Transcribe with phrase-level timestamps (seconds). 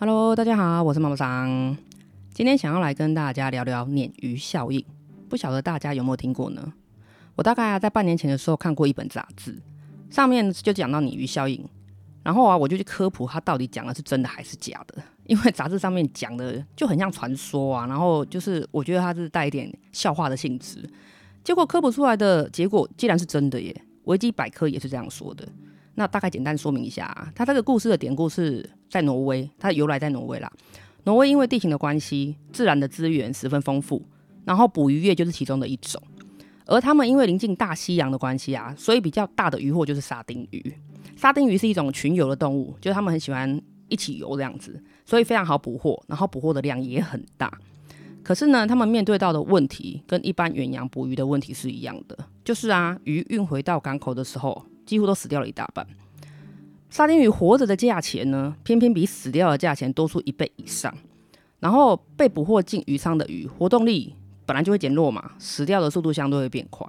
[0.00, 1.76] Hello，大家好，我是毛毛桑。
[2.32, 4.84] 今天想要来跟大家聊聊鲶鱼效应，
[5.28, 6.72] 不晓得大家有没有听过呢？
[7.34, 9.60] 我大概在半年前的时候看过一本杂志，
[10.08, 11.68] 上面就讲到鲶鱼效应，
[12.22, 20.88] 然后啊我就去科普它到底讲的是真的还是假的， 因为杂志上面讲的就很像传说啊，然后就是我觉得它是带一点笑话的性质，
[21.42, 23.74] 结果科普出来的结果竟然是真的耶，
[24.04, 25.48] 维基百科也是这样说的。
[25.98, 30.48] 那大概简单说明一下啊，它这个故事的典故是在挪威，它的由来在挪威啦。
[31.02, 34.00] 挪威因为地形的关系，自然的资源十分丰富，
[34.44, 36.00] 然后捕鱼业就是其中的一种。
[36.66, 40.72] 而他们因为临近大西洋的关系啊，所以比较大的渔获就是沙丁鱼。
[41.16, 47.52] 沙丁鱼是一种群游的动物，就是他们很喜欢一起游这样子，所以非常好捕获，然后捕获的量也很大。
[48.22, 54.64] 可是呢，他们面对到的问题跟一般远洋捕鱼的问题是一样的，就是啊，鱼运回到港口的时候。
[54.88, 55.86] 几乎都死掉了一大半。
[56.88, 60.92] 沙丁鱼活着的价钱呢，偏偏比死掉的价钱多出一倍以上。
[61.60, 64.14] 然后被捕获进鱼舱的鱼，活动力
[64.46, 66.86] 本来就会减弱嘛，死掉的速度相对会变快。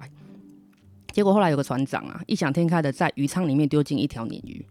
[1.12, 4.64] 结果后来有个船长啊，异想天开的在鱼舱里面丢进一条鲶鱼，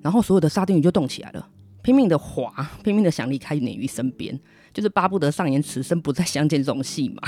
[0.00, 1.46] 然后所有的沙丁鱼就动起来了，
[1.82, 4.40] 拼命的划，拼命的想离开鲶鱼身边，
[4.72, 7.20] 就是巴不得上演此生不再相见这种戏嘛。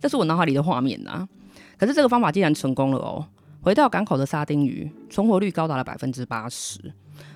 [0.00, 1.28] 这是我脑海里的画面啊。
[1.76, 3.26] 可是这个方法竟然成功了哦。
[3.60, 6.78] 回到港口的沙丁鱼存活率高达了百分之八十。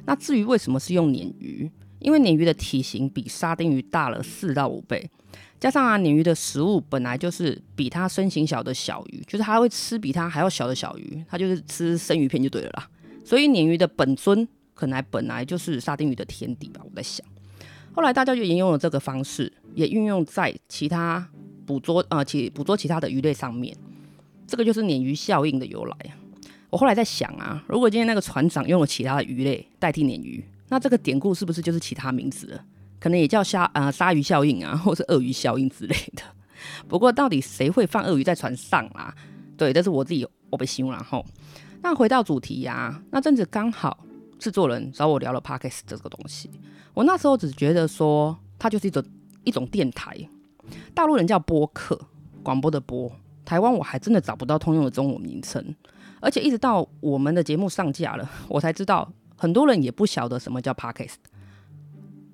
[0.06, 1.70] 那至于为什么是用鲶鱼？
[2.00, 5.10] 因为鲶鱼的体型比沙丁鱼大了四到五倍，
[5.58, 12.88] 加上啊，鲶鱼的食物本来就是比它身形小的小鱼，就是它会吃比它还要小的小鱼，它就是吃生鱼片就对了啦。
[13.24, 17.26] 所以鲶鱼的本尊可能本来就是沙丁鱼的天敌吧，我在想。
[17.94, 21.26] 后来大家就沿用了这个方式，也运用在其他
[21.64, 23.74] 捕捉呃其捕捉其他的鱼类上面。
[24.46, 25.96] 这个就是鲶鱼效应的由来。
[26.70, 32.64] 我后来在想啊，如果今天那个船长用了其他的鱼类代替鲶鱼，那这个典故是不是就是其他名字了？
[32.98, 36.22] 可能也叫鲨呃鲨鱼效应啊， 或是鳄鱼效应之类的。
[36.88, 39.14] 不过到底谁会放鳄鱼在船上啊？
[39.56, 41.24] 对，这是我自己我被形容然后。
[41.82, 44.04] 那回到主题呀、啊，那阵子刚好
[44.38, 46.50] 制作人找我聊了 Podcast 这个东西。
[46.94, 49.04] 我那时候只觉得说，它就是一种
[49.44, 50.16] 一种电台，
[50.94, 52.00] 大陆人叫播客，
[52.42, 53.12] 广播的播。
[53.44, 55.62] 台湾我还真的找不到通用的中文名称，
[56.20, 61.16] 而且一直到我们的节目上架了， 我才知道很多人也不晓得什么叫 Podcast。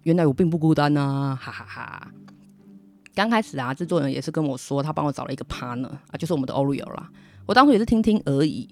[0.04, 2.10] 原来我并不孤单啊，哈哈哈，
[3.15, 7.10] 刚开始啊，制作人也是跟我说，他帮我找了一个 partner 啊，就是我们的 Oreo 啦。
[7.47, 8.69] 我当初也是听听而已，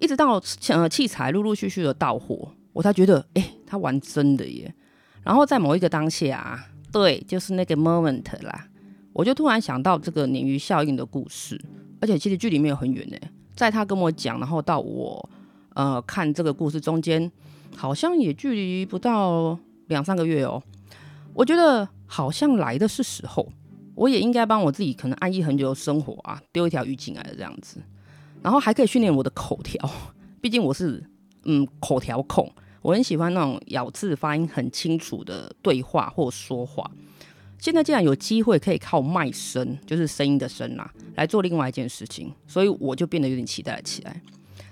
[0.00, 4.74] 一直到呃器材陆陆续续的到货，我才觉得，哎、他玩真的耶。
[5.22, 8.66] 然后在某一个当下啊，对，就是那个 moment 啦。
[9.16, 11.58] 我就突然想到这个鲶鱼效应的故事，
[12.02, 13.16] 而且其实距离没有很远呢，
[13.54, 15.26] 在他跟我讲，然后到我
[15.72, 17.32] 呃看这个故事中间，
[17.74, 20.62] 好像也距离不到两三个月哦。
[21.32, 23.50] 我觉得好像来的是时候，
[23.94, 27.80] 我也应该帮我自己可能安逸很久的生活啊丢一条鱼进来的这样子，
[28.42, 29.90] 然后还可以训练我的口条，
[30.42, 31.02] 毕竟我是
[31.44, 32.52] 嗯口条控，
[32.82, 36.90] 我很喜欢那种咬字发音很清楚的对话或说话。
[37.58, 44.20] 现在既然有机会可以靠卖声，就是声音的声啦，来做另外一件事情，所以我就变得有点期待了起来。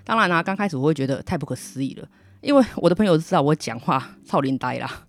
[0.03, 2.07] 当然啦、刚开始我会觉得太不可思议了，
[2.41, 5.05] 因为我的朋友知道我讲话超灵呆啦，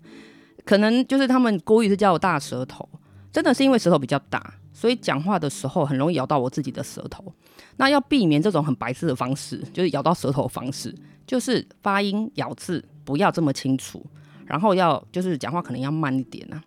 [0.65, 2.89] 可能就是他们故意是叫我大舌头，
[3.31, 7.33] 真的是因为舌头比较大，所以讲话的时候很容易咬到我自己的舌头。
[7.77, 10.95] 那要避免这种很白痴的方式，就是咬到舌头的方式，
[11.27, 14.05] 就是发音咬字不要这么清楚，
[14.47, 16.63] 然后要就是讲话可能要慢一点啊。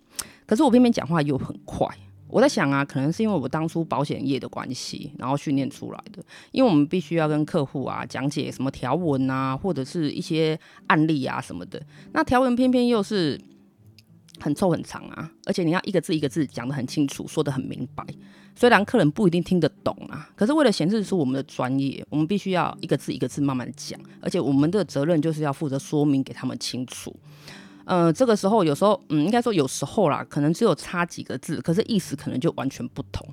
[0.49, 1.87] 可是我偏偏讲话又很快，
[2.27, 6.23] 我在想啊，可能是因为我当初保险业的关系，然后训练出来的。
[6.49, 11.79] 因为我们必须要跟客户啊讲解什么条文啊，或者是一些案例啊什么的。
[12.13, 13.39] 那条文偏偏又是
[14.39, 18.03] 很臭很长啊，而且你要一个字一个字讲得很清楚，说得很明白。
[18.55, 27.15] 虽然客人不一定听得懂啊，可是为了显示出我们的专业，我们必须要一个字一个字慢慢讲，而且我们的责任就是要负责说明给他们清楚。
[27.89, 33.27] 呃，这个时候有时候，嗯，应该说有时候啦，可能只有差几个字，可是意思可能就完全不同。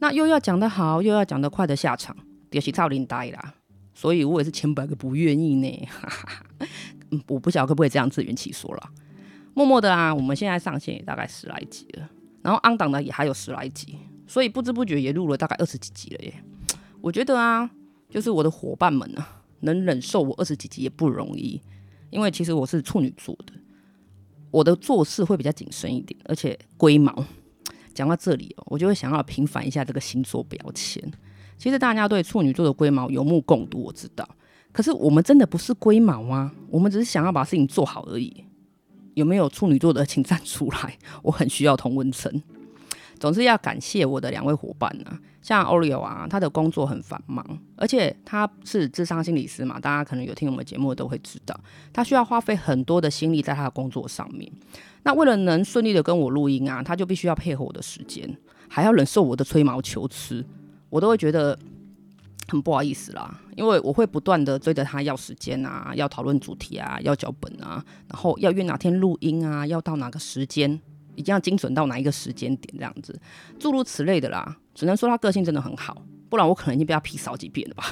[0.00, 2.16] 那又要讲得好，又要讲得快的下场，
[2.50, 3.54] 就是超灵呆啦。
[3.94, 5.88] 所以我也是千百个不愿意呢。
[5.88, 6.42] 哈哈，
[7.10, 8.90] 嗯，我不晓得可不可以这样自圆其说了。
[9.54, 12.10] 默默的啊，我们现在上线也大概十来集了，
[12.42, 16.34] 然后 on 档的也还有十来集，所以不知不觉也录了大概二十几集了耶。
[17.00, 17.70] 我觉得啊，
[18.10, 21.62] 就是我的伙伴们啊，能忍受我二十几集也不容易，
[22.10, 23.52] 因为其实我是处女座的。
[24.52, 27.24] 我的做事会比较谨慎一点，而且龟毛。
[27.92, 31.02] 讲到这里，我就会想要平反一下这个星座标签。
[31.58, 34.28] 其实大家对处女座的龟毛有目共睹，我知道。
[34.72, 36.52] 可是我们真的不是龟毛吗？
[36.70, 38.44] 我们只是想要把事情做好而已。
[39.14, 42.42] 有没有处女座的，请站出来，我很需要同温层。
[43.22, 47.46] 总之要感谢我的两位伙伴啊，像 Oreo 啊，他的工作很繁忙，
[47.76, 51.56] 而且他是智商心理师嘛，大家可能有听我们节目都会知道，
[51.92, 54.50] 他需要花费很多的心力在他的工作上面。
[55.04, 58.36] 那为了能顺利的跟我录音啊，他就必须要配合我的时间，
[58.68, 60.44] 还要忍受我的吹毛求疵，
[60.90, 61.56] 我都会觉得
[62.48, 70.80] 很不好意思啦，因为我会不断的追着他要时间啊，要讨论主题啊，要脚本啊，然后要约哪天录音啊，要到哪个时间。
[71.14, 73.18] 一定要精准到哪一个时间点这样子，
[73.58, 74.56] 诸如此类的啦。
[74.74, 77.84] 只能说他个性真的很好，不然我可能已经被他劈好几遍了吧。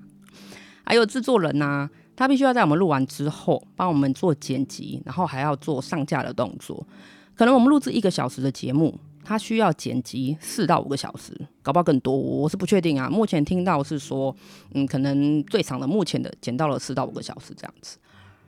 [0.84, 6.86] 还有制作人呐、他必须要在我们录完之后帮我们做剪辑，然后还要做上架的动作。
[7.34, 13.10] 可能我们录制一个小时的节目，他需要剪辑四到五个小时，搞不好更多，我是不确定啊。
[13.10, 14.34] 目前听到是说，
[14.72, 17.98] 嗯，可能最长的目前的剪到了四到五个小时这样子。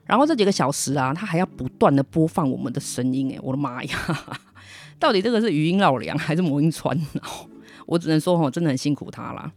[0.09, 3.99] 然后这几个小时啊，他还要不断的播放我们的声音，哎，我的妈呀！
[4.99, 7.47] 到底这个是语音绕梁还是魔音传脑？
[7.87, 9.53] 我只能说哦，真的很辛苦他啦。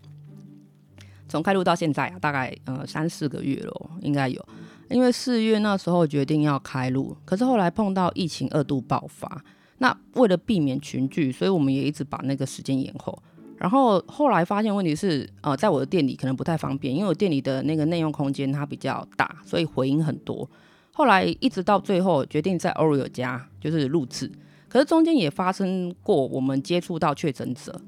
[1.30, 4.46] 从开录到现在啊，大概呃三四个月了，应该有。
[4.90, 9.42] 因为四月那时候决定要开录，可是后来碰到疫情二度爆发，
[9.78, 13.18] 那为了避免群聚，所以我们也一直把那个时间延后。
[13.62, 20.50] 然后后来发现问题是，呃，在我的店里可能不太方便，因为我店里的那个内用空间它比较大，所以回音很多。
[20.92, 24.32] 后来一直到最后决定在 Oreo 家就是录制，
[24.68, 27.80] 可是中间也发生过我们接触到确诊者，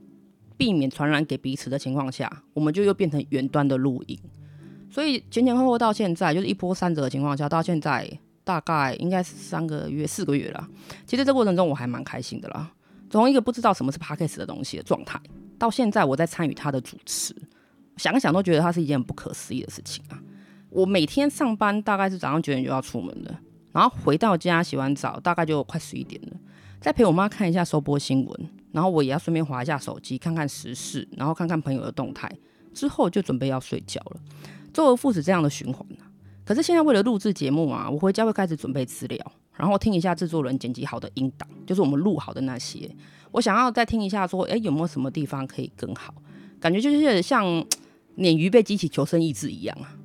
[0.56, 4.16] 避免传染给彼此的情况下，我们就又变成远端的录音。
[4.92, 8.08] 所以前前后后到现在就是一波三折的情况下，到现在
[8.44, 10.70] 大概应该是三个月、四个月了。
[11.08, 12.72] 其实这过程中我还蛮开心的啦，
[13.10, 15.20] 从一个不知道什么是 Podcast 的东西的状态。
[15.64, 17.34] 到现在我在参与他的主持，
[17.96, 20.20] 想想都觉得他是一件不可思议的事情啊！
[20.70, 23.34] 我每天上班大概是早上九点就要出门的，
[23.72, 26.32] 然后回到家洗完澡大概就快十一点了，
[26.82, 32.30] 再陪我妈看一下收播新闻，然后我也要顺便划一下手机看看时事，然后看看朋友的动态，
[32.74, 34.20] 之后就准备要睡觉了，
[34.74, 36.12] 周而复始这样的循环啊。
[36.44, 42.90] 可是现在为了录制节目啊，我回家会开始准备资料，然后听一下制作人剪辑好的音档，就是我们录好的那些。
[43.32, 46.14] 我想要再听一下，说，哎，有没有什么地方可以更好？
[46.60, 47.46] 感觉就是像
[48.18, 49.98] 鲶鱼被激起求生意志一样啊，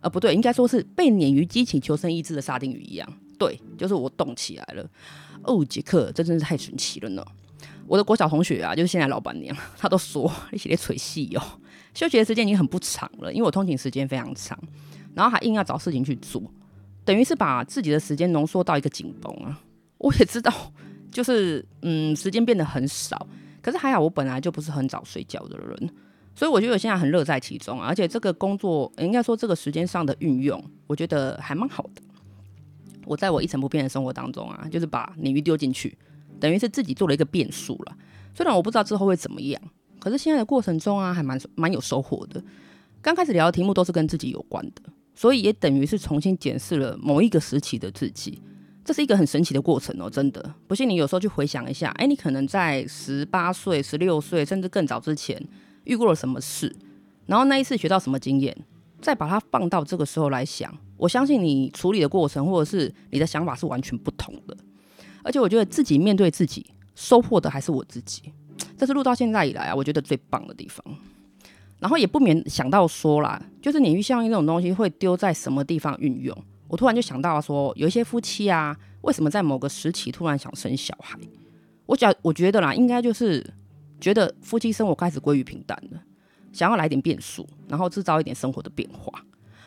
[0.00, 3.08] 呃，不对，应该说是被鲶鱼激起求生意志的沙丁鱼一样。
[3.38, 4.88] 对，就是我动起来了。
[5.42, 7.24] 哦，杰克，这真是太神奇了呢！
[7.86, 11.42] 我的国小同学啊，就是现在老板娘，她都说 一起来吹戏哦。
[11.94, 14.58] 休息的时间已经很不长了，因为我通勤时间非常长，
[15.14, 16.42] 然后还硬要找事情去做，
[17.04, 19.60] 等于是把自己的时间浓缩到一个紧绷啊。
[19.98, 20.52] 我也知道。
[21.10, 23.28] 就是嗯，时间变得很少，
[23.62, 25.90] 可是还好，我本来就不是很早睡觉的人，
[26.34, 32.02] 所以我觉得我现在很乐在其中啊，而且这个工作应该说这个时间上的运用，我觉得还蛮好的。
[33.04, 35.96] 我在我一成不变的生活当中啊，就是把领域丢进去，
[36.40, 37.96] 等于是自己做了一个变数了。
[38.34, 39.62] 虽然我不知道之后会怎么样，
[40.00, 42.42] 可是现在的过程中啊，还蛮蛮有收获的。
[43.00, 44.82] 刚开始聊的题目都是跟自己有关的，
[45.14, 48.42] 所以也等于是重新检视了某一个时期的自己。
[48.84, 50.54] 这是一个很神奇的过程哦，真的。
[50.66, 55.42] 不信你有时候去回想一下，哎，你可能在十八岁、十六岁，甚至更早之前
[55.84, 56.70] 遇过了什么事，
[57.24, 58.54] 然后那一次学到什么经验，
[59.00, 64.54] 再把它放到这个时候来想，我相信你处理的过程或者是你的想法是完全不同的。
[65.22, 68.30] 而且我觉得自己面对自己，收获的还是我自己。
[68.76, 70.84] 这是录到现在以来啊，我觉得最棒的地方。
[71.84, 76.34] 然后也不免想到说啦，就是鲶鱼效应这种东西会丢在什么地方运用？
[76.66, 81.18] 我突然就想到说，有一些夫妻啊，为什么在某个时期突然想生小孩？
[81.84, 83.44] 我觉我觉得啦，应该就是
[84.00, 86.00] 觉得夫妻生活开始归于平淡了，
[86.54, 89.22] 想要来点变数，然后制造一点生活的变化。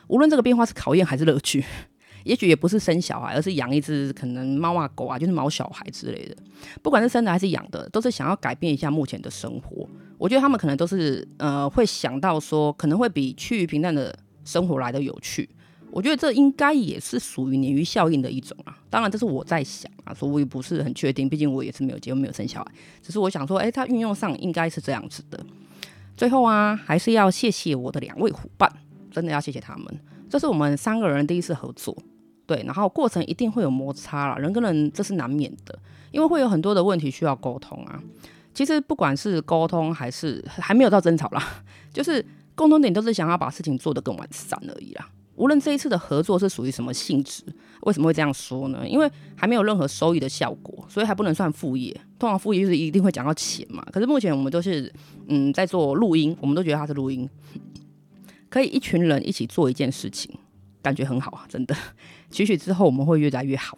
[0.08, 1.64] 无论这个变化是考验还是乐趣，
[2.26, 6.36] 也许也不是生小孩，而是养一只可能猫啊狗啊，就是毛小孩之类的。
[6.82, 9.88] 不管是生的还是养的，都是想要改变一下目前的生活。
[10.18, 15.50] 我觉得他们可能都是呃，会想到说，可能会比趋于平淡的生活来的有趣。
[15.90, 22.72] 我觉得这应该也是属于鲶鱼效应的一种啊，当然这是我在想啊，所以我也不是很确定，毕竟我也是没有结婚、没有生小孩，
[23.02, 25.40] 只是我想说，哎，它运用上应该是这样子的。
[26.16, 28.72] 最后啊，还是要谢谢我的两位伙伴，
[29.12, 31.96] 真的要谢谢他们，这是我们三个人第一次合作，
[32.46, 35.80] 对，然后过程一定会有摩擦啦，人跟人这是难免的，
[36.12, 38.04] 因为会有很多的问题需要沟通啊。
[38.58, 41.62] 其实不管是沟通还是还没有到争吵啦，
[41.94, 45.08] 就是共同点都是想要把事情做得更完善而已啦。
[45.36, 47.44] 无论这一次的合作是属于什么性质，
[47.82, 48.84] 为什么会这样说呢？
[48.90, 51.96] 因为还没有任何收益的效果，所以还不能算副业。
[52.18, 53.86] 通常副业就是一定会讲到钱嘛。
[53.92, 54.92] 可是目前我们都是
[55.28, 57.30] 嗯在做录音，我们都觉得它是录音，
[58.50, 60.34] 可以一群人一起做一件事情，
[60.82, 61.76] 感觉很好啊，真的。
[62.32, 63.78] 期许之后我们会越来越好。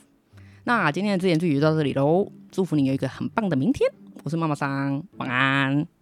[0.64, 3.92] 那今天的自言自语就到这里喽，祝福你有一个很棒的明天。
[4.24, 5.99] 我是妈妈桑，晚安。